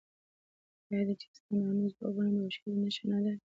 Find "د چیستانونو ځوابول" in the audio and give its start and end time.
1.07-2.27